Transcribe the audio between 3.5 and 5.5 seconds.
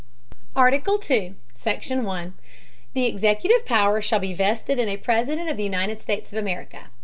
Power shall be vested in a President